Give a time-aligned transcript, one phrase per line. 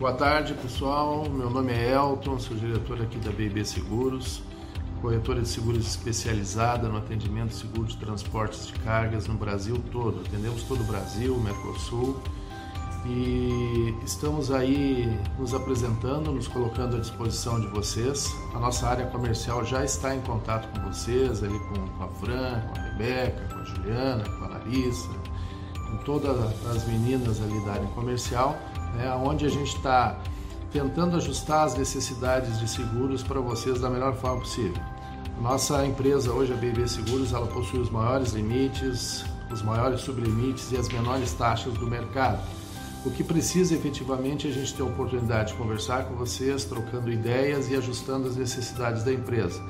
[0.00, 1.28] Boa tarde, pessoal.
[1.28, 4.42] Meu nome é Elton, sou diretor aqui da BB Seguros,
[5.02, 10.22] corretora de seguros especializada no atendimento seguro de transportes de cargas no Brasil todo.
[10.26, 12.18] Atendemos todo o Brasil, Mercosul
[13.04, 15.04] e estamos aí
[15.38, 18.34] nos apresentando, nos colocando à disposição de vocês.
[18.54, 22.80] A nossa área comercial já está em contato com vocês, ali com a Fran, com
[22.80, 25.10] a Rebeca, com a Juliana, com a Larissa,
[25.74, 26.40] com todas
[26.74, 28.58] as meninas ali da área comercial
[28.94, 30.16] né, onde a gente está
[30.72, 34.80] tentando ajustar as necessidades de seguros para vocês da melhor forma possível.
[35.40, 40.76] Nossa empresa hoje, a BB Seguros, ela possui os maiores limites, os maiores sublimites e
[40.76, 42.40] as menores taxas do mercado.
[43.04, 47.10] O que precisa efetivamente é a gente ter a oportunidade de conversar com vocês, trocando
[47.10, 49.60] ideias e ajustando as necessidades da empresa.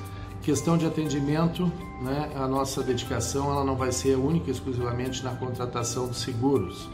[0.43, 1.71] Questão de atendimento,
[2.03, 6.89] né, a nossa dedicação ela não vai ser única e exclusivamente na contratação de seguros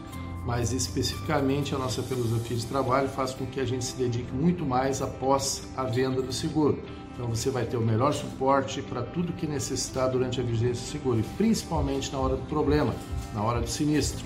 [0.47, 4.65] mas especificamente a nossa filosofia de trabalho faz com que a gente se dedique muito
[4.65, 6.79] mais após a venda do seguro.
[7.13, 10.89] Então você vai ter o melhor suporte para tudo que necessitar durante a vigência do
[10.89, 12.95] seguro e principalmente na hora do problema,
[13.33, 14.23] na hora do sinistro.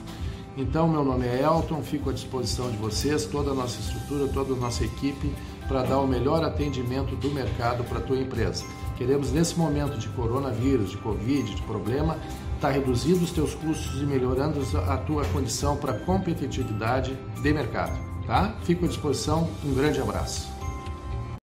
[0.55, 4.53] Então, meu nome é Elton, fico à disposição de vocês, toda a nossa estrutura, toda
[4.53, 5.33] a nossa equipe,
[5.67, 8.63] para dar o melhor atendimento do mercado para a tua empresa.
[8.95, 12.19] Queremos, nesse momento de coronavírus, de Covid, de problema,
[12.61, 17.97] estar tá reduzindo os teus custos e melhorando a tua condição para competitividade de mercado.
[18.27, 18.55] Tá?
[18.63, 20.60] Fico à disposição, um grande abraço.